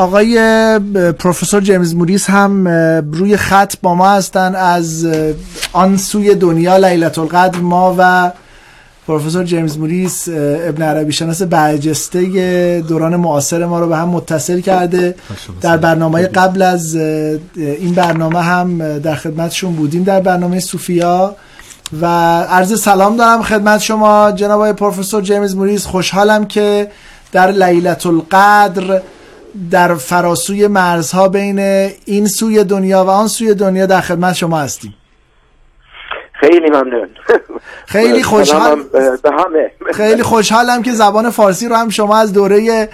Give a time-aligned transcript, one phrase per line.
[0.00, 0.38] آقای
[1.18, 2.68] پروفسور جیمز موریس هم
[3.12, 4.54] روی خط با ما هستن.
[4.54, 5.06] از
[5.72, 8.30] آن سوی دنیا لیلت القدر ما و
[9.06, 10.28] پروفسور جیمز موریس
[10.68, 15.14] ابن عربی شناس برجسته دوران معاصر ما رو به هم متصل کرده.
[15.60, 16.94] در برنامه قبل از
[17.56, 21.36] این برنامه هم در خدمتشون بودیم در برنامه سوفیا
[22.00, 22.06] و
[22.42, 25.86] عرض سلام دارم خدمت شما جناب پروفسور جیمز موریس.
[25.86, 26.90] خوشحالم که
[27.32, 29.00] در لیلت القدر
[29.70, 31.58] در فراسوی مرزها بین
[32.04, 34.94] این سوی دنیا و آن سوی دنیا در خدمت شما هستیم.
[36.32, 37.08] خیلی ممنون.
[37.86, 38.84] خیلی خوشحال
[39.94, 42.88] خیلی خوشحالم که زبان فارسی رو هم شما از دوره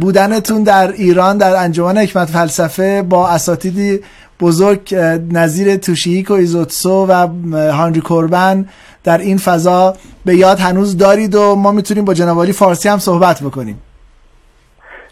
[0.00, 4.00] بودنتون در ایران در انجمن حکمت فلسفه با اساتیدی
[4.40, 4.94] بزرگ
[5.32, 8.68] نظیر توشییک و ایزوتسو و هانری کوربن
[9.04, 13.42] در این فضا به یاد هنوز دارید و ما می‌تونیم با جناب فارسی هم صحبت
[13.42, 13.82] بکنیم.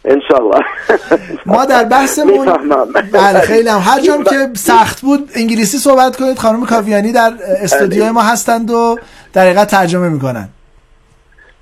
[0.05, 0.64] انشالله.
[1.47, 2.52] ما در بحثمون
[3.12, 3.80] بله خیلی هم.
[3.84, 6.38] هر جام که سخت بود انگلیسی صحبت کنید.
[6.38, 8.98] خانم کاویانی در استودیوی ما هستند و
[9.32, 10.48] در حقیقت ترجمه می‌کنن.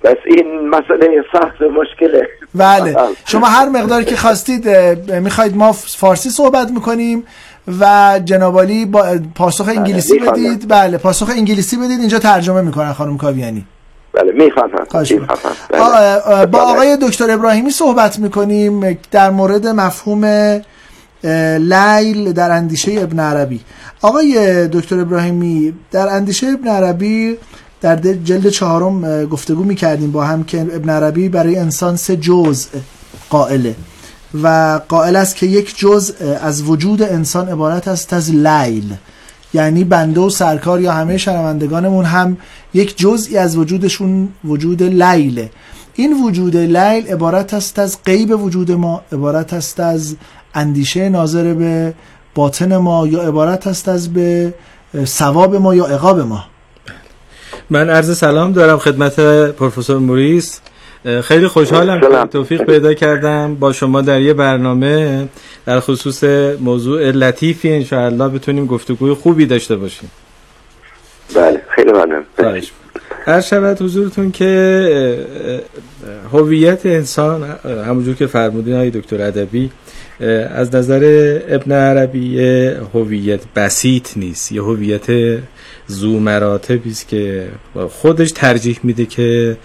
[0.03, 2.27] بس این مسئله سخت و مشکله.
[2.55, 2.95] بله.
[3.31, 4.69] شما هر مقداری که خواستید
[5.11, 7.23] می‌خواید ما فارسی صحبت می‌کنیم
[7.79, 10.67] و جنابالی با پاسخ بله، انگلیسی بدید.
[10.67, 11.99] بله پاسخ انگلیسی بدید.
[11.99, 13.65] اینجا ترجمه می‌کنن خانم کاویانی.
[14.13, 15.27] بله می‌فهمم
[15.69, 16.45] بله.
[16.45, 20.25] با آقای دکتر ابراهیمی صحبت می‌کنیم در مورد مفهوم
[21.59, 23.61] لیل در اندیشه ابن عربی.
[24.01, 27.37] آقای دکتر ابراهیمی در اندیشه ابن عربی
[27.81, 32.69] در جلد چهارم گفتگو می‌کردیم با هم که ابن عربی برای انسان سه جزء
[33.29, 33.75] قائله
[34.43, 38.93] و قائل است که یک جزء از وجود انسان عبارت است از لیل.
[39.53, 42.37] یعنی بنده و سرکار یا همه شنوندگانمون هم
[42.73, 45.49] یک جزئی از وجودشون وجود لیله.
[45.95, 50.15] این وجود لیل عبارت است از غیب وجود ما عبارت است از
[50.53, 51.93] اندیشه ناظر به
[52.35, 54.53] باطن ما یا عبارت است از به
[55.05, 56.43] ثواب ما یا عقاب ما.
[57.69, 59.19] من عرض سلام دارم خدمت
[59.51, 60.61] پروفسور موریس.
[61.23, 65.27] خیلی خوشحالم که توفیق پیدا کردم با شما در یه برنامه.
[65.65, 66.23] در خصوص
[66.59, 70.11] موضوع لطیفی انشاءالله بتونیم گفتگوی خوبی داشته باشیم.
[71.35, 72.23] بله خیلی ممنون.
[73.25, 75.25] هر شود حضورتون که
[76.31, 77.43] هویت انسان
[77.87, 79.71] همونجور که فرمودین های دکتر ادبی
[80.55, 81.01] از نظر
[81.47, 82.39] ابن عربی
[82.93, 85.09] هویت بسیط نیست یه هویت
[85.87, 87.49] زو مراتبی است که
[87.89, 89.57] خودش ترجیح میده که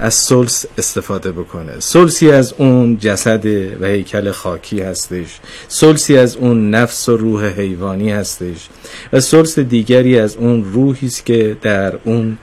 [0.00, 1.72] از سلس استفاده بکنه.
[1.78, 3.46] سلسی از اون جسد
[3.80, 5.38] و هیکل خاکی هستش.
[5.68, 8.68] سلسی از اون نفس و روح حیوانی هستش.
[9.12, 12.38] و سلس دیگری از اون روحی است که در اون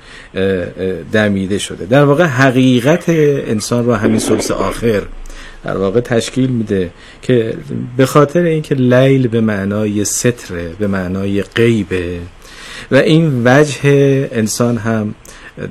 [1.11, 1.85] دمیده شده.
[1.85, 5.01] در واقع حقیقت انسان رو همین سلس آخر
[5.63, 6.89] در واقع تشکیل میده
[7.21, 7.53] که
[7.97, 12.19] به خاطر اینکه لیل به معنای ستره به معنای غیبه
[12.91, 13.81] و این وجه
[14.31, 15.15] انسان هم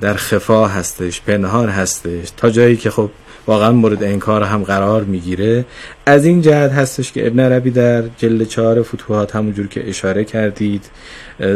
[0.00, 2.30] در خفا هستش پنهان هستش.
[2.36, 3.10] تا جایی که خب
[3.46, 5.64] واقعا مورد انکار هم قرار می‌گیره.
[6.06, 10.84] از این جهت هستش که ابن عربی در جلد چهار فتوحات همونجور که اشاره کردید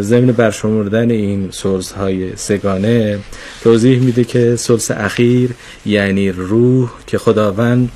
[0.00, 3.18] ضمن برشمردن این سلس های سگانه
[3.62, 5.50] توضیح میده که سلس اخیر
[5.86, 7.90] یعنی روح که خداوند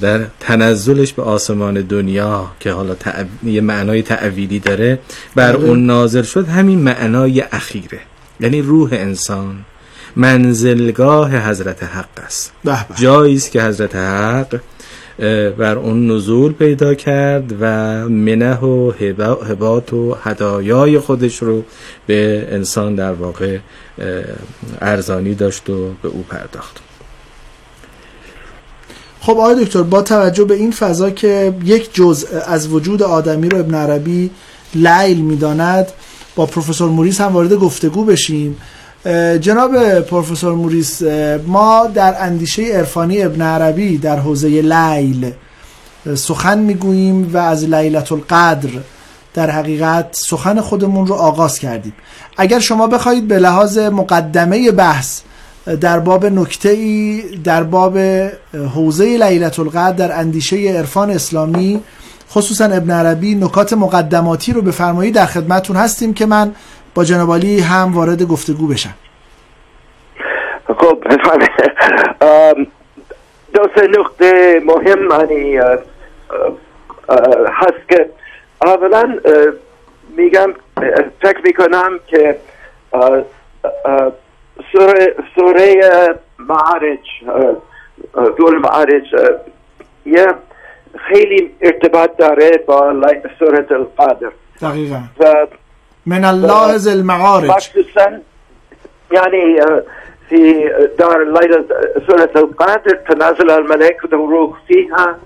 [0.00, 2.96] در تنزلش به آسمان دنیا که حالا
[3.44, 4.98] یه معنای تعویلی داره
[5.34, 5.64] بر بله.
[5.64, 8.00] اون نازل شد همین معنای اخیره.
[8.40, 9.56] یعنی روح انسان.
[10.16, 12.52] منزلگاه حضرت حق است.
[12.94, 14.60] جایی است که حضرت حق
[15.58, 17.64] بر اون نزول پیدا کرد و
[18.08, 18.92] منه و
[19.50, 21.64] هبات و هدایای خودش رو
[22.06, 23.58] به انسان در واقع
[24.80, 26.80] ارزانی داشت و به او پرداخت.
[29.20, 33.58] خب آقای دکتر با توجه به این فضا که یک جزء از وجود آدمی رو
[33.58, 34.30] ابن عربی
[34.74, 35.92] لیل می‌داند
[36.36, 38.56] با پروفسور موریس هم وارد گفتگو بشیم.
[39.40, 41.02] جناب پروفسور موریس
[41.46, 45.30] ما در اندیشه عرفانی ابن عربی در حوزه لیل
[46.14, 48.70] سخن می‌گوییم و از لیلت القدر
[49.34, 51.94] در حقیقت سخن خودمون رو آغاز کردیم.
[52.36, 55.20] اگر شما بخواهید به لحاظ مقدمه بحث
[55.80, 57.98] در باب نکته ای در باب
[58.74, 61.80] حوزه لیلت القدر در اندیشه عرفان اسلامی
[62.30, 66.52] خصوصا ابن عربی نکات مقدماتی رو بفرمایید در خدمتون هستیم که من
[66.96, 68.94] با جنابالی هم وارد گفتگو بشم
[70.66, 71.04] خب
[73.54, 75.56] دو سه نقطه مهم یعنی
[77.48, 78.10] هست که
[78.62, 79.18] اولا
[80.16, 80.54] میگم
[81.22, 82.38] فکر می‌کنم که
[84.72, 85.80] سوره, سوره
[86.38, 87.06] معارج
[88.38, 89.04] دول معارج
[90.06, 90.26] یه
[90.98, 92.94] خیلی ارتباط داره با
[93.38, 94.30] سورة القادر
[94.62, 95.00] دقیقا.
[95.20, 95.46] و
[96.06, 97.48] من الله المعارج.
[97.48, 98.22] باكستان
[99.12, 99.82] يعني آه،
[100.28, 100.68] في
[100.98, 101.64] دار الليلة
[102.06, 105.18] سورة القادر تنازل الملائكة والروح فيها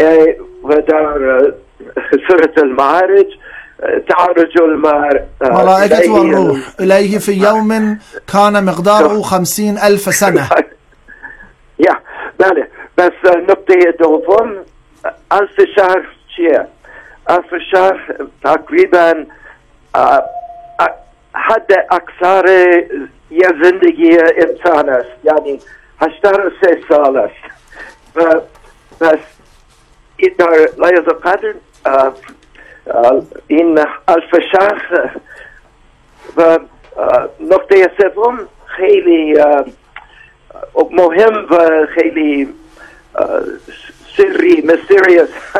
[0.00, 1.52] آه، ودار
[2.28, 3.26] سورة آه، المعارج
[4.08, 7.98] تعرج المار ملائكة والروح إليه في يوم
[8.32, 10.48] كان مقداره خمسين ألف سنة.
[11.88, 11.94] يا
[12.40, 12.66] بله
[12.98, 14.64] بس نقطة دوفون
[15.32, 16.06] ألف شهر
[16.36, 16.62] شيء.
[17.30, 18.00] ألف شهر
[18.44, 19.26] تقريبا
[21.34, 22.46] حد أكثر
[23.30, 25.24] یه زندگی انسان است.
[25.24, 25.60] یعنی
[26.00, 27.54] هشتاد و سه سال است.
[28.16, 28.40] و
[29.00, 29.18] بس
[30.38, 30.68] در
[31.84, 32.14] آه،
[32.94, 35.10] آه، این الف شهر
[36.36, 36.58] و
[37.40, 39.34] نقطه سوم خیلی
[40.90, 42.48] مهم و خیلی
[44.18, 45.58] سری mysterious.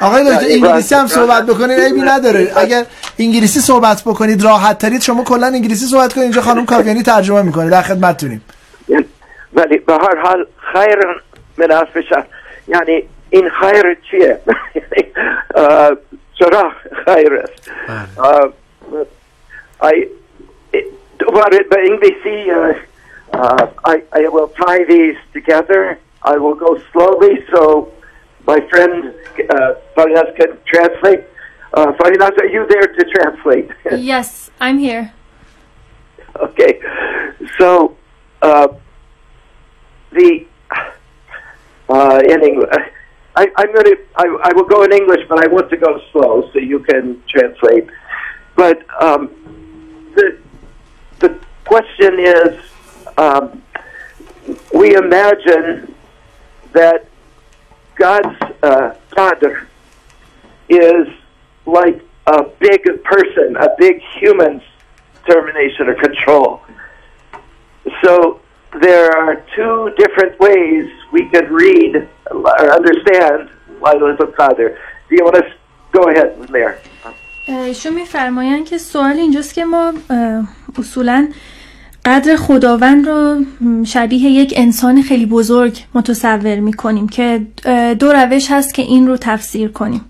[0.00, 2.52] آقای دکتر یعنی انگلیسی هم صحبت بکنید عیبی نداره.
[2.56, 2.84] اگر
[3.18, 6.24] انگلیسی صحبت بکنید راحت ترید شما کلا انگلیسی صحبت کنید.
[6.24, 7.70] اینجا خانم کاویانی ترجمه می‌کنه.
[7.70, 8.44] در خدمتتونیم
[9.54, 10.98] ولی به هر حال خیر
[11.56, 11.86] من
[12.68, 14.40] یعنی این خیر چیه؟
[15.54, 15.90] آه،
[16.38, 16.72] چرا
[17.06, 17.70] خیر است؟
[19.82, 20.06] I
[21.18, 22.52] دوباره به انگلیسی
[23.84, 25.96] I, I will tie these together.
[26.22, 27.92] I will go slowly so
[28.46, 29.14] my friend
[29.50, 31.24] uh, Farinas can translate
[31.74, 33.70] uh, Farinas are you there to translate
[34.00, 35.12] Yes, I'm here.
[36.40, 36.80] Okay,
[37.58, 37.96] so
[38.42, 38.68] uh,
[40.12, 40.46] the
[41.88, 42.68] uh, in English,
[43.34, 46.00] I, I'm going to I, I will go in English, but I want to go
[46.12, 47.88] slow so you can translate.
[48.56, 49.30] But um,
[50.14, 50.38] the
[51.20, 52.58] the question is,
[53.16, 53.62] um,
[54.74, 55.94] we imagine
[56.73, 57.05] that
[57.95, 59.67] God's uh, Father
[60.69, 61.07] is
[61.65, 64.63] like a big person, a big human's
[65.25, 66.61] determination or control.
[68.03, 68.39] So
[68.81, 73.49] there are two different ways we can read or understand
[73.81, 74.77] Laylatul Qadr.
[75.09, 75.45] Do you want to
[75.91, 76.77] go ahead, Mayor?
[77.47, 80.43] اه، ایشون میفرمایند که سوال اینجاست که ما اه،
[80.79, 81.27] اصولا
[82.04, 83.44] قدر خداوند رو
[83.84, 89.16] شبیه یک انسان خیلی بزرگ متصور می‌کنیم که اه، دو روش هست که این رو
[89.16, 90.04] تفسیر کنیم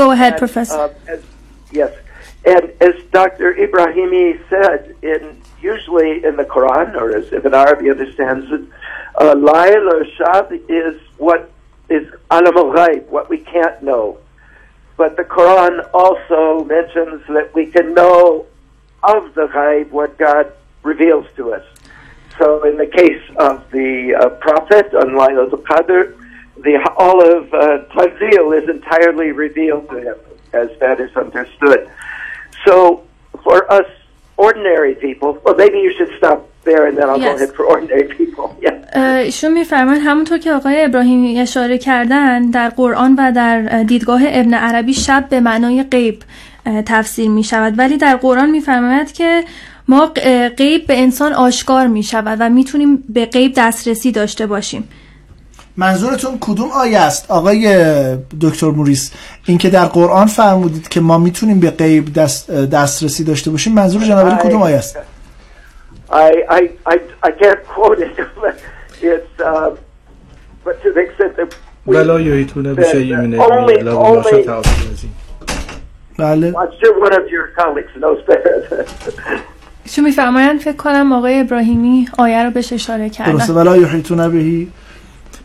[0.00, 0.80] Go ahead, Professor.
[0.80, 1.22] Um, as,
[1.72, 1.92] yes,
[2.46, 3.52] and as Dr.
[3.66, 5.22] Ibrahimi said, in
[5.60, 8.62] usually in the Quran, or as Ibn Arabi understands it,
[9.16, 11.50] uh, Layl or Shab is what
[11.90, 14.18] is alam al ghaib, what we can't know.
[14.96, 18.46] But the Quran also mentions that we can know
[19.03, 20.45] of the ghaib what God
[20.83, 21.63] reveals to us.
[22.39, 26.01] So in the case of the uh, prophet on Laylatul Qadr,
[26.67, 27.63] the olive uh,
[27.93, 30.17] Tanzil is entirely revealed to him,
[30.53, 31.81] as that is understood.
[32.65, 32.75] So
[33.43, 33.87] for us
[34.37, 37.29] ordinary people, well, maybe you should stop there, and then I'll Yes.
[37.29, 38.47] go ahead for ordinary people.
[38.61, 38.73] Yeah.
[38.93, 44.21] اه، ایشون میفرمایند همونطور که آقای ابراهیمی اشاره کردن در قرآن و در اه، دیدگاه
[44.27, 46.25] ابن عربی شب به معنای غیب اه،
[46.86, 49.44] تفسیر می شود ولی در قرآن میفرماید که
[49.88, 50.12] ما
[50.58, 54.88] غیب به انسان آشکار می شود و می‌تونیم به غیب دسترسی داشته باشیم.
[55.76, 57.66] منظورتون کدوم آیه است؟ آقای
[58.40, 59.12] دکتر موریس
[59.46, 64.28] اینکه در قرآن فرمودید که ما می‌تونیم به غیب دست دسترسی داشته باشیم منظور جناب
[64.28, 64.96] علی کدوم آیه است؟
[66.12, 68.18] I, I, I, I can't quote it.
[69.02, 69.78] it's, um,
[70.64, 71.54] but to the extent that
[71.86, 73.72] we, ولا یحیطون بشیء من علمه
[76.20, 78.86] بله I'm sure one of your colleagues knows better.
[79.84, 84.68] ایشون میفرمایند فکر کنم آقای ابراهیمی آیه رو بهش اشاره درسته کردن ولا یحیطون بهی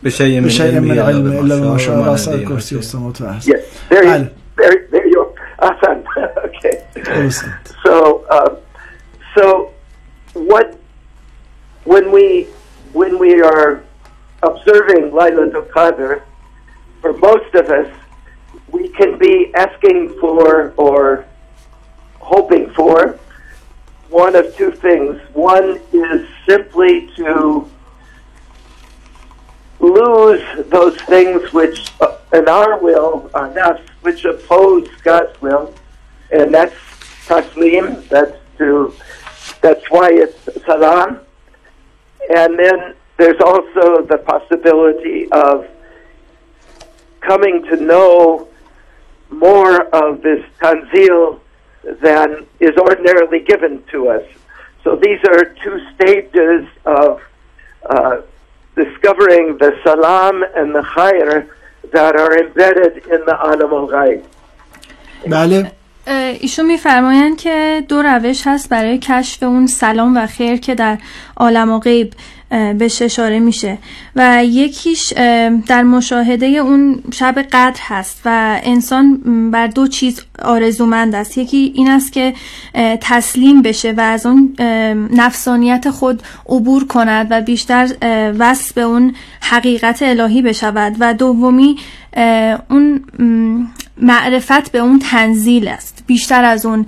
[0.04, 2.80] بشیء من بشیء من علمه علم الا بما شاء الله و وسع من کرسی لدینا
[2.80, 3.48] السماوات والارض yes,
[3.90, 4.28] there you, Vale.
[4.56, 5.32] there, there you are.
[5.58, 6.04] Hassan.
[6.46, 6.74] okay.
[7.04, 7.46] درسته
[7.84, 8.56] So, um,
[9.34, 9.70] so
[10.34, 10.66] what
[11.84, 12.46] when we
[12.92, 13.82] when we are
[14.42, 16.22] observing Laylatul Qadr,
[17.00, 17.90] for most of us,
[18.70, 21.24] we can be asking for or
[22.18, 23.18] hoping for
[24.08, 25.20] one of two things.
[25.32, 27.70] One is simply to
[29.80, 35.74] lose those things which, uh, in our will, are not which oppose God's will,
[36.30, 36.74] and that's
[37.26, 38.08] taslim.
[38.08, 38.94] That's to.
[39.60, 41.20] That's why it's salam.
[42.34, 45.68] And then there's also the possibility of
[47.20, 48.48] coming to know
[49.29, 51.39] more of this tanzil
[52.01, 54.25] than is ordinarily given to us.
[54.83, 57.21] So these are two stages of
[57.89, 58.21] uh,
[58.75, 61.49] discovering the salam and the khair
[61.91, 64.21] that are embedded in the alam al
[65.27, 65.71] بله
[66.39, 70.97] ایشون میفرمایند که دو روش هست برای کشف اون سلام و خیر که در
[71.37, 72.13] عالم و غیب
[72.48, 73.78] بهش اشاره میشه.
[74.16, 75.12] و یکیش
[75.66, 81.38] در مشاهده اون شب قدر هست و انسان بر دو چیز آرزومند است.
[81.38, 82.34] یکی این است که
[83.00, 84.56] تسلیم بشه و از اون
[85.10, 87.88] نفسانیت خود عبور کند و بیشتر
[88.38, 90.96] وصل به اون حقیقت الهی بشود.
[91.00, 91.76] و دومی
[92.70, 93.04] اون
[93.98, 96.04] معرفت به اون تنزیل است.
[96.06, 96.86] بیشتر از اون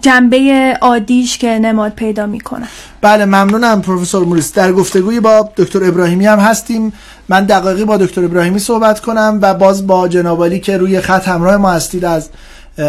[0.00, 0.38] جنبه
[0.80, 2.66] عادیش که نماد پیدا می‌کنه.
[3.00, 4.52] بله ممنونم پروفسور موریس.
[4.52, 6.92] در گفتگوی با دکتر ابراهیمی هم هستیم.
[7.28, 11.56] من دقایقی با دکتر ابراهیمی صحبت کنم و باز با جنابالی که روی خط همراه
[11.56, 12.28] ما هستید از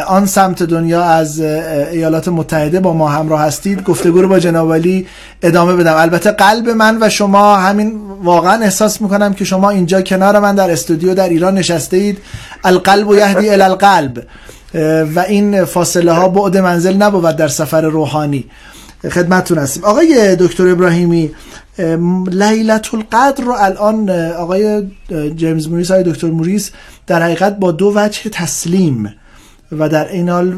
[0.07, 3.84] آن سمت دنیا از ایالات متحده با ما همراه هستید.
[3.84, 5.07] گفتگو رو با جنابالی
[5.41, 5.95] ادامه بدم.
[5.95, 10.72] البته قلب من و شما همین واقعا احساس می‌کنم که شما اینجا کنار من در
[10.72, 12.17] استودیو در ایران نشسته اید
[12.63, 14.24] القلب و یهدی الالقلب
[15.15, 18.46] و این فاصله ها بعد منزل نبود در سفر روحانی.
[19.12, 19.84] خدمتتون هستیم.
[19.84, 21.32] آقای دکتر ابراهیمی
[22.27, 24.84] لیلت القدر رو الان آقای
[25.36, 26.72] جیمز موریس آقای دکتر موریس
[27.08, 29.13] در حقیقت با دو وجه تسلیم
[29.72, 30.55] و در این حال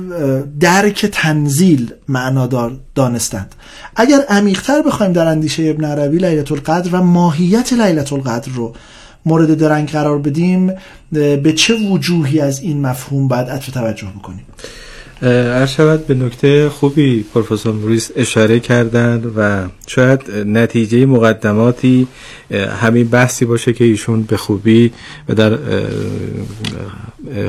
[0.60, 3.56] درک تنزیل معنادار دانستند.
[3.96, 8.74] اگر عمیقتر بخوایم در اندیشه ابن عربی لیلت القدر و ماهیت لیلت القدر رو
[9.28, 10.72] مورد درنگ قرار بدیم
[11.12, 14.46] به چه وجوهی از این مفهوم باید عطف توجه بکنیم؟
[15.68, 22.08] شود به نکته خوبی پروفسور موریس اشاره کردند و شاید نتیجه مقدماتی
[22.82, 24.92] همین بحثی باشه که ایشون به خوبی
[25.30, 25.58] و در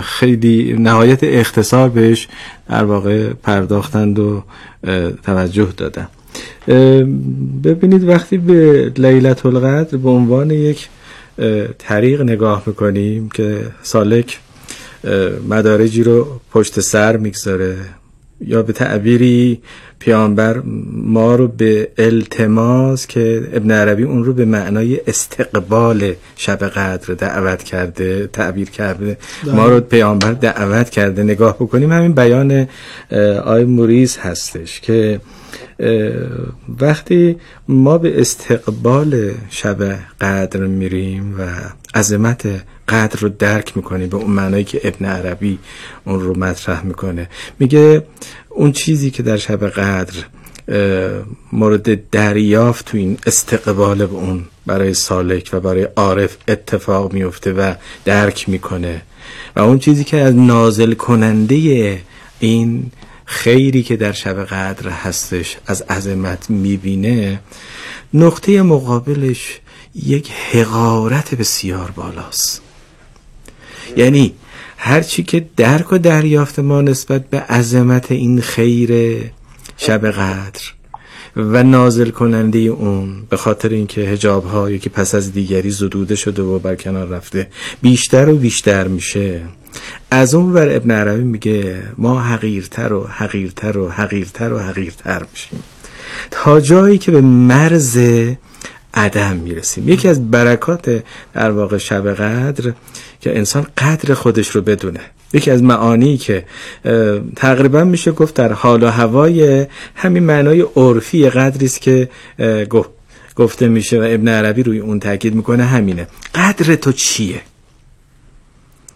[0.03, 2.29] خیلی نهایت اختصار بهش
[2.69, 4.43] در واقع پرداختند و
[5.23, 6.09] توجه دادن.
[7.65, 10.89] ببینید وقتی به لیلت القدر به عنوان یک
[11.79, 14.39] طریق نگاه می‌کنیم که سالک
[15.49, 17.77] مدارجی رو پشت سر می‌گذاره
[18.41, 19.61] یا به تعبیری
[19.99, 27.15] پیامبر ما رو به التماس که ابن عربی اون رو به معنای استقبال شب قدر
[27.15, 29.17] دعوت کرده تعبیر کرده.
[29.45, 31.23] ما رو پیامبر دعوت کرده.
[31.23, 32.69] نگاه بکنیم همین بیان
[33.45, 35.21] آی موریز هستش که
[36.81, 37.37] وقتی
[37.69, 41.45] ما به استقبال شب قدر میریم و
[41.99, 42.49] عظمت
[42.89, 45.59] قدر رو درک می‌کنیم به اون معنایی که ابن عربی
[46.05, 47.29] اون رو مطرح می‌کنه
[47.59, 48.03] میگه
[48.49, 50.25] اون چیزی که در شب قدر
[51.53, 57.75] مورد دریافت تو این استقبال به اون برای سالک و برای عارف اتفاق میفته و
[58.05, 59.03] درک می‌کنه
[59.57, 62.01] و اون چیزی که از نازل کننده
[62.41, 62.91] این
[63.31, 67.41] خیری که در شب قدر هستش از عظمت می‌بینه
[68.15, 69.61] نقطه مقابلش
[69.95, 72.63] یک حقارت بسیار بالاست.
[73.97, 74.35] یعنی
[74.77, 79.21] هرچی که درک و دریافت ما نسبت به عظمت این خیر
[79.77, 80.63] شب قدر
[81.37, 86.43] و نازل کننده اون به خاطر اینکه هجاب ها یکی پس از دیگری زدوده شده
[86.43, 87.49] و برکنار رفته
[87.83, 89.43] بیشتر و بیشتر میشه
[90.11, 95.63] از اون ور ابن عربی میگه ما حقیرتر و حقیرتر و حقیرتر و حقیرتر میشیم.
[96.31, 97.99] تا جایی که به مرز
[98.95, 99.89] عدم می‌رسیم.
[99.89, 101.05] یکی از برکات
[101.35, 102.73] در واقع شب قدر
[103.21, 105.01] که انسان قدر خودش رو بدونه.
[105.33, 106.45] یکی از معانی که
[107.37, 112.09] تقریبا میشه گفت در حال و هوای همین معنای عرفی قدری است که
[113.37, 116.07] گفته میشه و ابن عربی روی اون تاکید می‌کنه همینه.
[116.35, 117.41] قدر تو چیه؟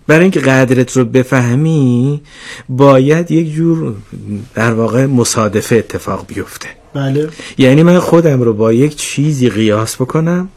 [0.07, 2.21] برای اینکه قدرت رو بفهمی
[2.69, 3.95] باید یک جور
[4.55, 6.69] در واقع مصادفه اتفاق بیفته.
[6.95, 7.29] بله.
[7.59, 10.49] یعنی من خودم رو با یک چیزی قیاس بکنم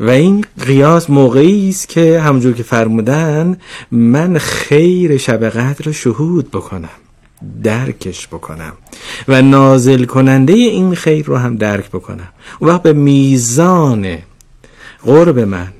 [0.00, 3.56] و این قیاس موقعی است که همونجور که فرمودن
[3.90, 6.88] من خیر شب قدر رو شهود بکنم
[7.62, 8.72] درکش بکنم
[9.28, 12.28] و نازل کننده این خیر رو هم درک بکنم.
[12.58, 14.18] اون وقت به میزان
[15.04, 15.72] قرب من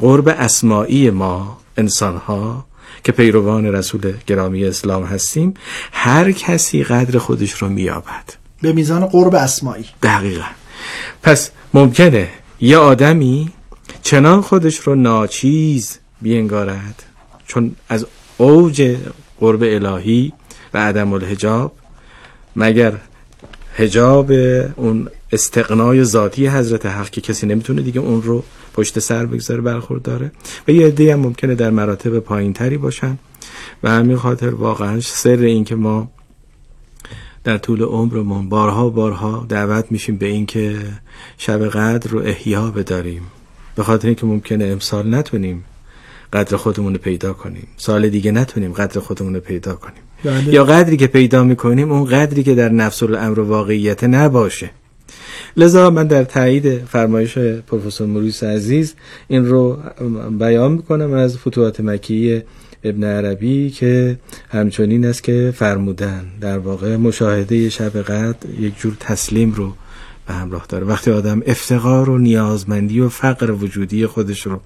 [0.00, 2.66] قرب اسماعی ما انسان ها
[3.04, 5.54] که پیروان رسول گرامی اسلام هستیم
[5.92, 8.24] هر کسی قدر خودش رو میابد
[8.62, 10.44] به میزان قرب اسماعی دقیقا.
[11.22, 12.28] پس ممکنه
[12.60, 13.52] یه آدمی
[14.02, 17.02] چنان خودش رو ناچیز بینگارد
[17.46, 18.06] چون از
[18.36, 18.96] اوج
[19.40, 20.32] قرب الهی
[20.74, 21.72] و عدم الحجاب
[22.56, 22.92] مگر
[23.76, 24.30] حجاب
[24.76, 28.44] اون استقنای ذاتی حضرت حق که کسی نمی‌تونه دیگه اون رو
[28.78, 30.32] پشت سر بگذاره برخورداره.
[30.68, 33.18] و یه عده هم ممکنه در مراتب پایین تری باشن.
[33.82, 36.10] و همین خاطر واقعا سر این که ما
[37.44, 40.76] در طول عمرمون بارها بارها دعوت میشیم به اینکه
[41.38, 43.22] شب قدر رو احیا بداریم.
[43.76, 45.64] به خاطر اینکه ممکنه امسال نتونیم
[46.32, 47.66] قدر خودمون رو پیدا کنیم.
[47.76, 50.02] سال دیگه نتونیم قدر خودمون رو پیدا کنیم.
[50.24, 50.54] بله.
[50.54, 54.70] یا قدری که پیدا می‌کنیم اون قدری که در نفس الامر واقعیت نباشه.
[55.56, 58.94] لذا من در تایید فرمایش پروفسور موریس عزیز
[59.28, 59.78] این رو
[60.38, 62.44] بیان می‌کنم از فتوحات مکیه
[62.84, 64.18] ابن عربی که
[64.48, 66.24] همچنین است که فرمودن.
[66.40, 69.72] در واقع مشاهده شب قدر یک جور تسلیم رو
[70.26, 70.86] به همراه داره.
[70.86, 74.60] وقتی آدم افتقار و نیازمندی و فقر وجودی خودش رو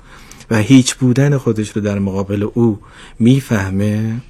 [0.50, 2.78] و هیچ بودن خودش رو در مقابل او
[3.18, 4.20] می‌فهمه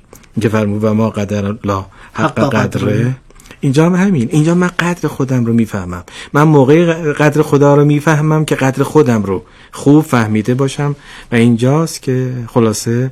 [0.40, 3.16] که فرمود و ما قدر الله حق قدره.
[3.62, 4.28] اینجا هم همین.
[4.32, 6.04] اینجا من قدر خودم رو می‌فهمم.
[6.32, 9.42] من موقع قدر خدا رو می‌فهمم که قدر خودم رو
[9.72, 10.96] خوب فهمیده باشم.
[11.32, 13.10] و اینجاست که خلاصه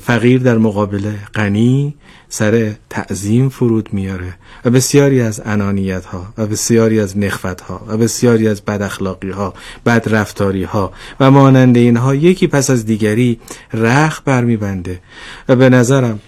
[0.00, 1.94] فقیر در مقابل غنی
[2.28, 4.34] سر تعظیم فرود میاره.
[4.64, 9.30] و بسیاری از انانیت ها و بسیاری از نخفت ها و بسیاری از بد اخلاقی
[9.30, 9.54] ها
[9.86, 13.38] بد رفتاری ها و مانند اینها یکی پس از دیگری
[13.74, 15.00] رخ برمیبنده.
[15.48, 16.20] و به نظرم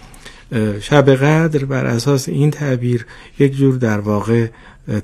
[0.81, 3.05] شب قدر بر اساس این تعبیر
[3.39, 4.47] یک جور در واقع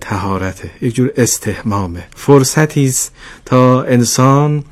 [0.02, 3.12] تهارته یک جور استهمامه فرصتی است
[3.46, 4.64] تا انسان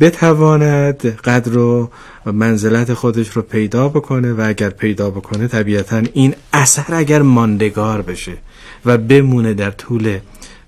[0.00, 1.90] بتواند قدر و
[2.26, 8.36] منزلت خودش رو پیدا بکنه و اگر پیدا بکنه طبیعتا این اثر اگر ماندگار بشه
[8.84, 10.18] و بمونه در طول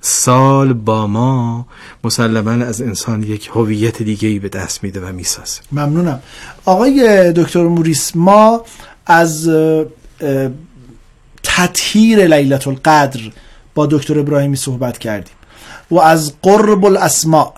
[0.00, 1.66] سال با ما
[2.04, 5.60] مسلما از انسان یک هویت دیگه ای به دست میده و می‌سازه.
[5.72, 6.20] ممنونم.
[6.64, 8.64] آقای دکتر موریس ما
[9.06, 9.50] از
[11.42, 13.20] تطهیر لیلت القدر
[13.74, 15.34] با دکتر ابراهیمی صحبت کردیم.
[15.90, 17.52] و از قرب الاسماء.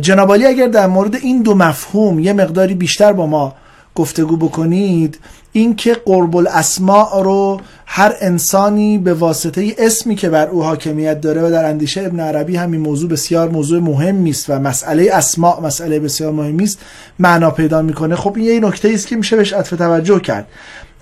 [0.00, 3.54] جنابالی اگر در مورد این دو مفهوم یه مقداری بیشتر با ما
[3.94, 5.18] گفتگو بکنید
[5.52, 11.50] اینکه قرب الاسماء رو هر انسانی به واسطه اسمی که بر او حاکمیت داره و
[11.50, 16.32] در اندیشه ابن عربی همین موضوع بسیار موضوع مهمی است و مسئله اسماء مسئله بسیار
[16.32, 16.78] مهمی است
[17.18, 18.16] معنا پیدا می‌کنه.
[18.16, 20.46] خب این یه نکته است که میشه بهش عطف توجه کرد.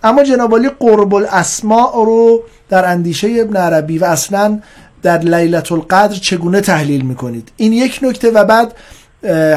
[0.02, 4.60] اما جنابالی قرب الاسماء رو در اندیشه ابن عربی و اصلا
[5.02, 8.72] در لیلت القدر چگونه تحلیل می‌کنید؟ این یک نکته و بعد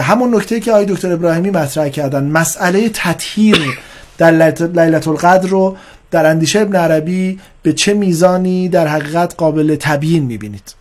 [0.01, 3.79] همون نکته که آقای دکتر ابراهیمی مطرح کردن مسئله تطهیر.
[4.21, 4.31] در
[4.75, 5.75] لیلت القدر رو
[6.11, 10.75] در اندیشه ابن عربی به چه میزانی در حقیقت قابل تبیین می‌بینید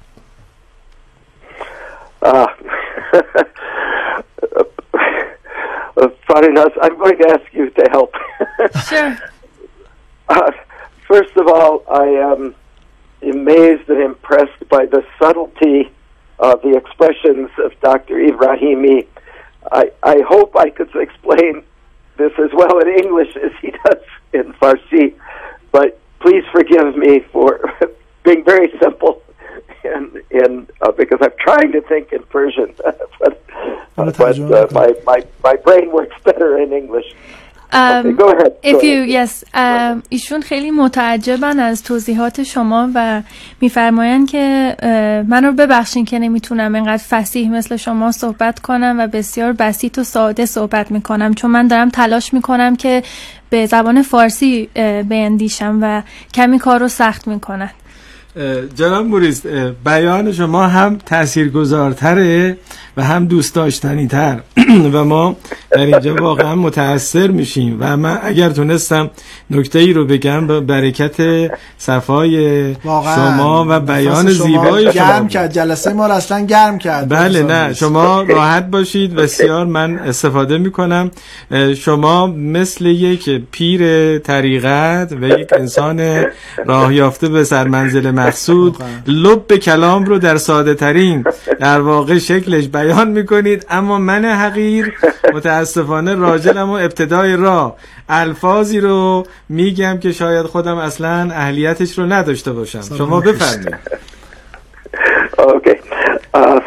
[6.28, 8.12] Farinas, I'm going to ask you to help.
[8.88, 9.12] Sure.
[10.28, 10.52] Uh,
[11.10, 11.74] first of all,
[12.04, 12.54] I am
[13.34, 15.80] amazed and impressed by the subtlety
[16.38, 18.14] of the expressions of Dr.
[18.30, 18.98] Ibrahimi.
[19.72, 21.64] I, I hope I could explain
[22.20, 24.02] this as well in English as he does
[24.32, 25.14] in Farsi,
[25.72, 27.72] but please forgive me for
[28.24, 29.22] being very simple
[29.82, 33.46] in, in uh, because I'm trying to think in Persian, but,
[33.96, 37.14] but uh, my, my, my brain works better in English.
[37.72, 38.18] Um,
[38.62, 43.22] if you yes um, ایشون خیلی متعجبن از توضیحات شما و
[43.60, 49.52] میفرمایند که اه، منو ببخشین که نمی‌تونم اینقدر فسیح مثل شما صحبت کنم و بسیار
[49.52, 53.02] بسیط و ساده صحبت می‌کنم چون من دارم تلاش می‌کنم که
[53.50, 56.02] به زبان فارسی اه، بیندیشم و
[56.34, 57.70] کمی کار رو سخت می‌کنن.
[58.76, 59.42] جناب موریس
[59.84, 62.56] بیان شما هم تاثیرگذارتره
[62.96, 64.40] و هم دوست داشتنی تر
[64.92, 65.36] و ما
[65.70, 67.76] در اینجا واقعا متاثر میشیم.
[67.80, 69.10] و من اگر تونستم
[69.50, 71.16] نکته ای رو بگم به برکت
[71.78, 74.92] صفای شما و بیان زیبای شما.
[74.92, 75.28] گرم.
[75.28, 75.52] کرد.
[75.52, 77.08] جلسه ما رو اصلا گرم کرد.
[77.08, 79.14] بله نه شما راحت باشید.
[79.14, 81.10] بسیار من استفاده می‌کنم.
[81.76, 86.24] شما مثل یک پیر طریقت و یک انسان
[86.66, 88.76] راه یافته به سرمنزل مقصود
[89.24, 91.24] لب به کلام رو در ساده ترین
[91.60, 93.66] در واقع شکلش بیان می‌کنید.
[93.70, 94.94] اما من حقیر
[95.34, 97.76] متاسفانه راجلم و ابتدای راه.
[98.08, 102.80] الفاظی رو میگم که شاید خودم اصلا اهلیتش رو نداشته باشم.
[102.98, 103.76] شما بفرمایید.
[105.38, 105.80] Okay.
[106.34, 106.60] Uh,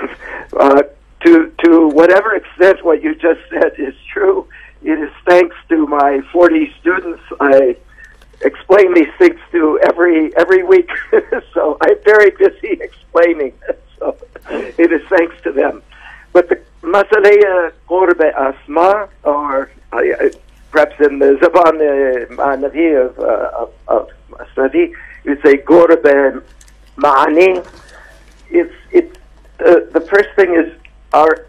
[0.60, 0.82] uh,
[1.24, 4.48] to to whatever extent what you just said is true,
[4.84, 7.22] it is thanks to my 40 students.
[7.39, 7.78] I
[8.42, 10.89] explain these things to every every week,
[16.93, 20.01] Masale qurb asma, or uh,
[20.69, 21.77] perhaps in the zaban
[22.38, 24.12] ma'anavi of uh, of,
[24.58, 24.75] of
[25.23, 26.43] you'd say qurb
[26.97, 27.67] ma'ani
[28.51, 29.17] it's it
[29.60, 30.71] uh, the first thing is
[31.13, 31.47] our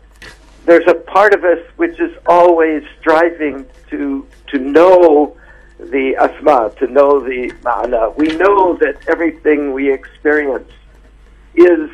[0.64, 5.36] there's a part of us which is always striving to to know
[5.78, 8.16] the asma, to know the ma'na.
[8.16, 10.70] We know that everything we experience
[11.54, 11.90] is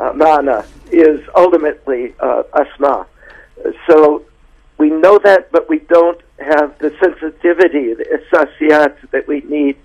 [0.00, 3.06] uh, ma'na, is ultimately uh, asma.
[3.86, 4.24] So
[4.78, 9.76] we know that, but we don't have the sensitivity, the associat that we need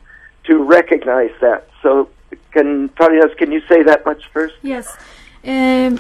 [0.45, 1.67] to recognize that.
[1.83, 2.09] So,
[2.51, 4.55] can Tarias, can you say that much first?
[4.61, 4.97] Yes.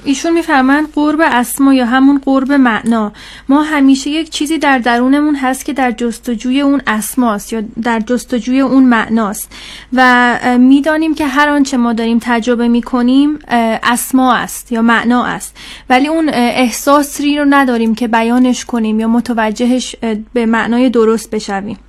[0.03, 3.11] ایشون میفرمند قرب اسما یا همون قرب معنا.
[3.49, 8.59] ما همیشه یک چیزی در درونمون هست که در جستجوی اون اسماست یا در جستجوی
[8.59, 9.51] اون معناست.
[9.93, 13.39] و می‌دانیم که هر آنچه ما داریم تجربه می‌کنیم
[13.83, 15.57] اسما است یا معنا است.
[15.89, 19.95] ولی اون احساسی رو نداریم که بیانش کنیم یا متوجهش
[20.33, 21.79] به معنای درست بشویم.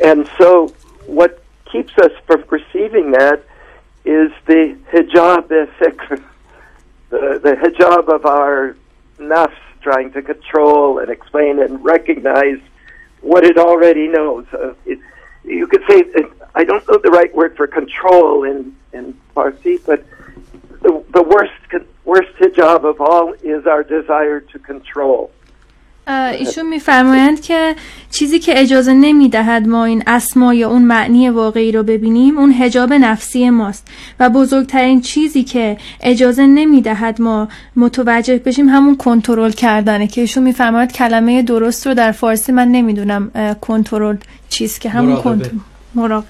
[0.00, 0.72] And so
[1.08, 1.32] what
[1.72, 3.38] keeps us from perceiving that
[4.06, 6.22] is the hijab fikr,
[7.10, 8.76] the, the hijab of our
[9.18, 12.60] nafs trying to control and explain and recognize
[13.20, 14.46] what it already knows.
[14.52, 15.00] Uh, it,
[15.44, 16.04] you could say,
[16.54, 20.04] I don't know the right word for control in, in Farsi, but
[20.82, 21.52] the, the worst,
[22.04, 25.30] worst hijab of all is our desire to control.
[26.08, 27.74] ایشون میفرمایند که
[28.10, 32.92] چیزی که اجازه نمی‌دهد ما این اسما یا اون معنی واقعی رو ببینیم اون هجاب
[32.92, 33.88] نفسی ماست
[34.20, 40.92] و بزرگترین چیزی که اجازه نمی‌دهد ما متوجه بشیم همون کنترل کردنه که ایشون میفرماید
[40.92, 44.16] کلمه درست رو در فارسی من نمی‌دونم کنترل
[44.48, 45.58] چیز که همون کنترل.
[45.94, 46.26] مراقب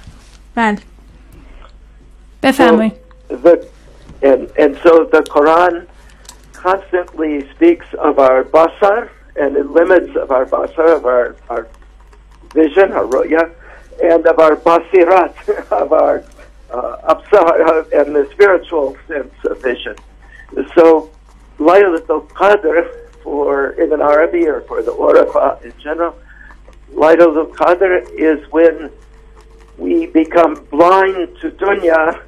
[0.54, 0.78] بله.
[2.42, 2.92] بفرمایید.
[4.22, 5.86] And, and so the Quran
[6.54, 11.68] constantly speaks of our basar and the limits of our basar, of our, our
[12.52, 13.54] vision, our ru'ya,
[14.02, 16.24] and of our basirat, of our
[16.70, 17.14] uh,
[17.92, 19.96] and the spiritual sense of vision.
[20.74, 21.10] So,
[21.58, 26.16] Laylatul Qadr for Ibn Arabi or for the Urafa in general,
[26.92, 28.90] Laylatul Qadr is when
[29.78, 32.22] we become blind to dunya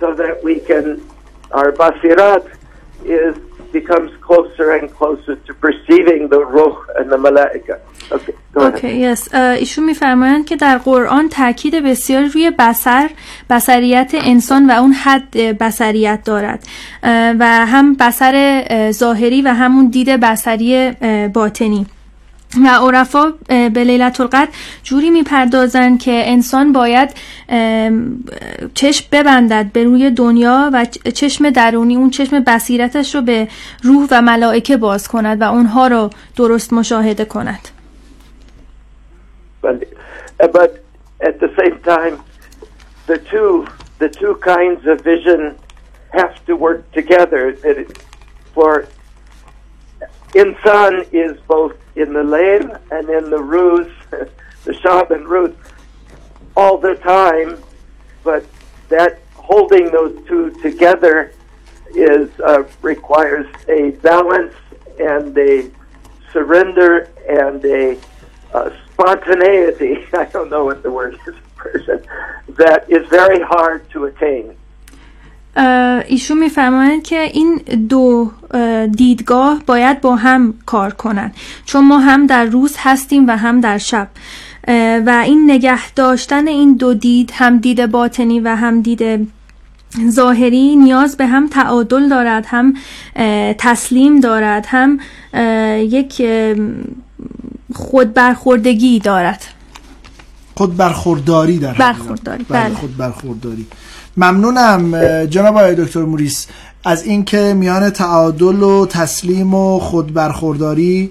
[0.00, 1.08] so that we can,
[1.50, 2.56] our basirat
[3.04, 3.36] is
[3.80, 7.76] becomes closer and closer to perceiving the ruh and the malaika.
[8.16, 9.28] Okay, okay, yes.
[9.34, 13.10] Uh, ایشون میفرمایند که در قرآن تاکید بسیار روی بسر
[13.50, 17.06] بسریت انسان و اون حد بسریت دارد uh,
[17.38, 20.92] و هم بسر uh, ظاهری و همون دید بسری
[21.34, 21.86] باطنی
[22.64, 24.48] و عرفا به لیلت القدر
[24.82, 27.10] جوری می‌پردازند که انسان باید
[28.74, 33.48] چشم ببندد به روی دنیا و چشم درونی اون چشم بصیرتش رو به
[33.82, 37.68] روح و ملائکه باز کند و اونها رو درست مشاهده کند.
[40.42, 40.70] But
[41.28, 42.14] at the same time
[43.06, 43.66] the two
[43.98, 45.40] the two kinds of vision
[46.12, 47.42] have to work together.
[48.54, 48.86] For
[50.42, 50.92] insan
[51.24, 55.54] is both in the lane and in the ruse, the shab and ruse,
[56.56, 57.62] all the time.
[58.22, 58.44] But
[58.88, 61.32] that holding those two together
[61.94, 64.54] is uh, requires a balance
[64.98, 65.70] and a
[66.32, 67.98] surrender and a
[68.52, 70.04] uh, spontaneity.
[70.12, 72.04] I don't know what the word is person
[72.48, 74.56] that is very hard to attain.
[76.06, 77.56] ایشون میفرمایند که این
[77.88, 78.30] دو
[78.96, 81.32] دیدگاه باید با هم کار کنن
[81.64, 84.08] چون ما هم در روز هستیم و هم در شب.
[85.06, 89.28] و این نگه داشتن این دو دید هم دید باطنی و هم دید
[90.08, 92.74] ظاهری نیاز به هم تعادل دارد هم
[93.58, 94.98] تسلیم دارد هم
[95.78, 96.22] یک
[97.74, 99.44] خود برخوردگی دارد.
[100.54, 102.44] خود برخورداری در برخورداری.
[102.48, 102.74] بله, بله.
[102.74, 103.66] خود برخورداری
[104.16, 106.46] ممنونم جناب آقای دکتر موریس.
[106.84, 111.10] از اینکه میان تعادل و تسلیم و خود برخورداری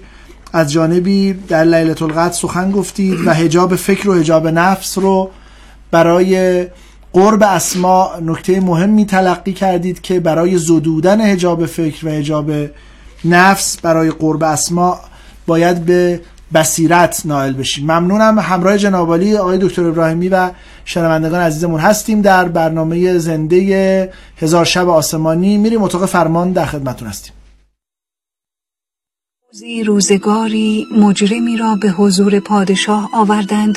[0.52, 5.30] از جانبی در لیلت القدر سخن گفتید و هجاب فکر و هجاب نفس رو
[5.90, 6.66] برای
[7.12, 12.50] قرب اسما نکته مهمی تلقی کردید که برای زدودن هجاب فکر و هجاب
[13.24, 15.00] نفس برای قرب اسما
[15.46, 16.20] باید به
[16.54, 17.84] بصیرت نائل بشیم.
[17.84, 18.38] ممنونم.
[18.38, 20.50] همراه جنابالی آقای دکتر ابراهیمی و
[20.84, 25.58] شنوندگان عزیزمون هستیم در برنامه زنده هزار شب آسمانی.
[25.58, 27.32] میریم اتاق فرمان در خدمتون هستیم.
[29.86, 33.76] روزگاری مجرمی را به حضور پادشاه آوردند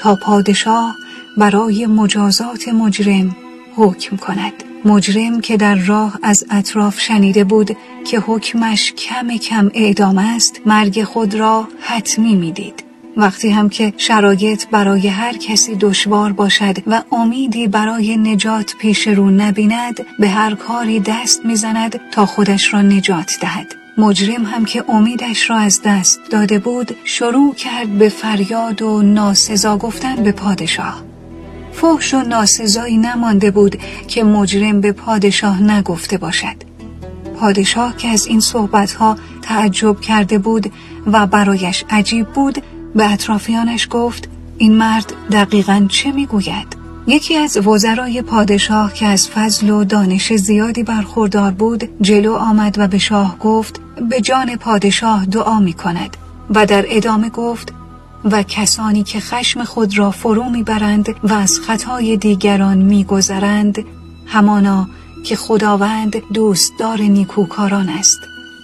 [0.00, 0.94] تا پادشاه
[1.38, 3.36] برای مجازات مجرم
[3.76, 4.71] حکم کند.
[4.84, 11.04] مجرم که در راه از اطراف شنیده بود که حکمش کم کم اعدام است مرگ
[11.04, 12.84] خود را حتمی می‌دید.
[13.16, 19.30] وقتی هم که شرایط برای هر کسی دشوار باشد و امیدی برای نجات پیش رو
[19.30, 23.74] نبیند به هر کاری دست می‌زند تا خودش را نجات دهد.
[23.98, 29.76] مجرم هم که امیدش را از دست داده بود شروع کرد به فریاد و ناسزا
[29.76, 31.11] گفتن به پادشاه.
[31.72, 36.56] فحش و ناسزایی نمانده بود که مجرم به پادشاه نگفته باشد
[37.40, 40.72] پادشاه که از این صحبتها تعجب کرده بود
[41.06, 42.62] و برایش عجیب بود
[42.94, 49.70] به اطرافیانش گفت این مرد دقیقا چه می‌گوید؟ یکی از وزرای پادشاه که از فضل
[49.70, 53.80] و دانش زیادی برخوردار بود جلو آمد و به شاه گفت
[54.10, 56.16] به جان پادشاه دعا می کند
[56.50, 57.72] و در ادامه گفت
[58.24, 63.84] و کسانی که خشم خود را فرو می‌برند و از خطای دیگران میگذرند
[64.26, 64.88] همانا
[65.24, 68.18] که خداوند دوستدار نیکوکاران است.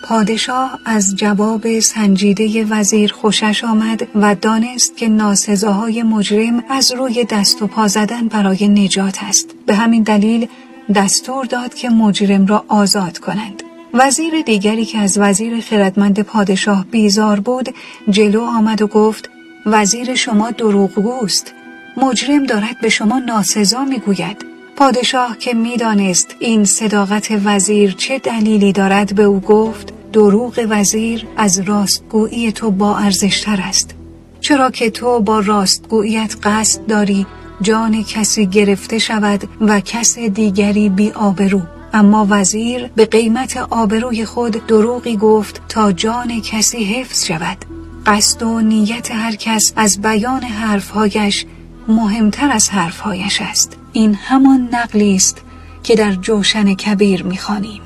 [0.04, 7.62] پادشاه از جواب سنجیده وزیر خوشش آمد و دانست که ناسزاهای مجرم از روی دست
[7.62, 9.54] و پا زدن برای نجات است.
[9.66, 10.48] به همین دلیل
[10.94, 13.62] دستور داد که مجرم را آزاد کنند.
[13.94, 17.74] وزیر دیگری که از وزیر خردمند پادشاه بیزار بود
[18.10, 19.30] جلو آمد و گفت
[19.72, 21.52] وزیر شما دروغگوست.
[21.96, 24.36] مجرم دارد به شما ناسزا می‌گوید.
[24.76, 31.58] پادشاه که می‌دانست این صداقت وزیر چه دلیلی دارد به او گفت دروغ وزیر از
[31.58, 33.94] راستگویی تو با ارزشتر است.
[34.40, 37.26] چرا که تو با راستگوییت قصد داری
[37.60, 41.62] جان کسی گرفته شود و کس دیگری بی آبرو.
[41.92, 47.77] اما وزیر به قیمت آبروی خود دروغی گفت تا جان کسی حفظ شود.
[48.06, 51.46] قصد و نیت هر کس از بیان حرفهایش
[51.88, 53.78] مهمتر از حرفهایش است.
[53.92, 55.44] این همان نقلی است
[55.82, 57.82] که در جوشن کبیر می‌خوانیم.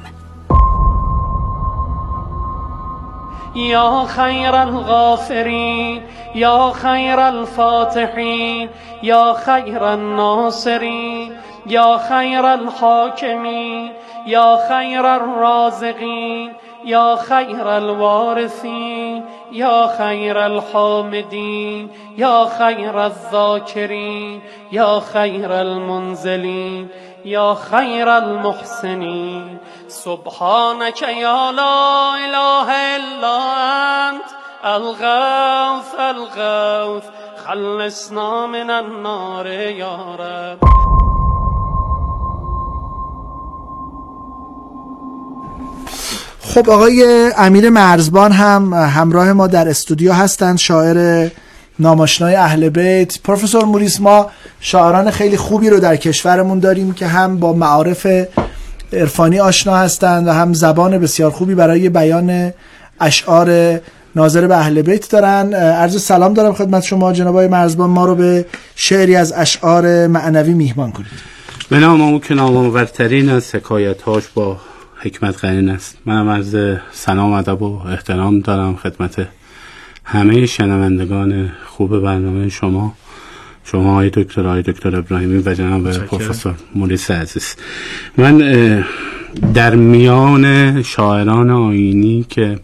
[3.54, 6.00] یا خیر الغافرین
[6.34, 8.68] یا خیر الفاتحین
[9.02, 11.32] یا خیر الناصرین
[11.66, 13.90] یا خیر الحاکمین
[14.26, 16.50] یا خیر الرازقین
[16.84, 26.90] یا خیر الوارثین یا خیر الحامدین یا خیر الذاکرین یا خیر المنزلین
[27.24, 29.60] یا خیر المحسنین.
[29.88, 33.36] سبحانك یا لا اله الا
[34.08, 34.30] انت
[34.62, 37.04] الغوث الغوث.
[37.46, 40.58] خلصنا من النار یا رب.
[46.44, 51.28] خب آقای امیر مرزبان هم همراه ما در استودیو هستند شاعر
[51.78, 53.18] ناماشنای اهل بیت.
[53.24, 58.06] پروفسور موریس ما شاعران خیلی خوبی رو در کشورمون داریم که هم با معارف
[58.92, 62.52] عرفانی آشنا هستند و هم زبان بسیار خوبی برای بیان
[63.00, 63.80] اشعار
[64.16, 65.54] ناظر به اهل بیت دارن.
[65.54, 70.54] عرض سلام دارم خدمت شما جناب آقای مرزبان ما رو به شعری از اشعار معنوی
[70.54, 71.32] میهمان کنید.
[71.70, 74.56] به نام او که نامورترین از حکایتهاش با
[75.04, 76.56] حکمت قرین است من از
[76.92, 79.28] سلام ادب و احترام دارم خدمت
[80.04, 82.94] همه شنوندگان خوب برنامه شما.
[83.64, 87.56] شما های دکتر های دکتر ابراهیمی و جناب پروفسور موریس عزیز.
[88.16, 88.38] من
[89.54, 92.58] در میان شاعران آینی که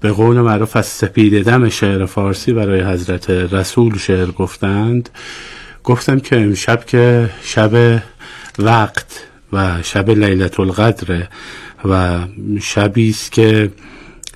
[0.00, 5.08] به قول معروف از سپید دم شعر فارسی برای حضرت رسول شعر گفتند
[5.84, 8.02] گفتم که امشب که شب
[8.58, 11.28] وقت و شب لیلت القدر
[11.84, 12.18] و
[12.60, 13.70] شبی است که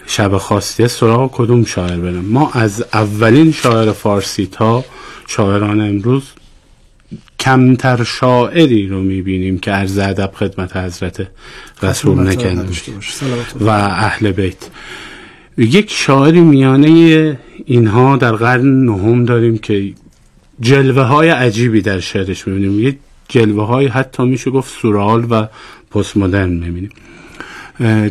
[0.07, 4.85] شب خاصی سراغ کدوم شاعر برم؟ ما از اولین شاعر فارسی تا
[5.27, 6.23] شاعران امروز
[7.41, 11.29] کمتر شاعری رو می‌بینیم که عرض ادب خدمت حضرت
[11.83, 12.69] رسول نکنده
[13.61, 14.71] و اهل بیت.
[15.59, 19.93] یک شاعری میانه اینها در قرن نهم داریم که
[20.61, 22.89] جلوه های عجیبی در شعرش می‌بینیم.
[22.89, 22.97] یک
[23.29, 25.49] جلوه های حتی میشه گفت سورال و
[25.91, 26.91] پست مدرن می‌بینیم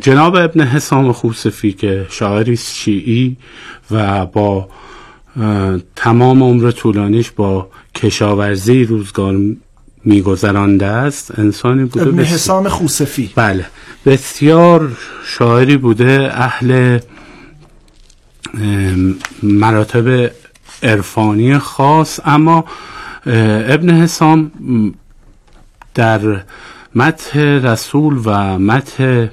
[0.01, 3.37] جناب ابن حسام خوصفی که شاعری شیعی
[3.91, 4.69] و با
[5.95, 9.39] تمام عمر طولانیش با کشاورزی روزگار
[10.05, 13.65] میگذرانده است انسانی بوده ابن حسام خوصفی بله
[14.05, 16.99] بسیار شاعری بوده اهل
[19.43, 20.31] مراتب
[20.83, 22.65] عرفانی خاص اما
[23.25, 24.51] ابن حسام
[25.93, 26.43] در
[26.95, 29.27] متح رسول و متح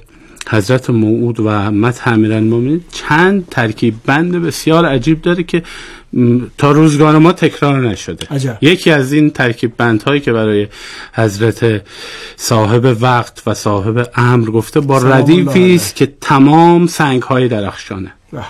[0.48, 5.62] حضرت موعود و متح امیرالمومنین چند ترکیب بند بسیار عجیب داره که
[6.58, 8.26] تا روزگار ما تکرار نشده.
[8.30, 8.58] عجب.
[8.60, 10.68] یکی از این ترکیب بندهایی که برای
[11.14, 11.82] حضرت
[12.36, 18.12] صاحب وقت و صاحب امر گفته با ردیفی است که تمام سنگ های درخشانه.